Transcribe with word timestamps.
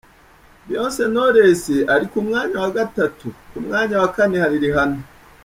Beyonce 0.65 1.03
Knowles 1.11 1.63
ari 1.93 2.05
ku 2.11 2.17
mwanya 2.27 2.57
wa 2.63 2.69
gatatu, 2.77 3.27
ku 3.51 3.57
mwanya 3.65 3.95
wa 4.01 4.09
kane 4.15 4.35
hari 4.43 4.57
Rihanna. 4.65 5.01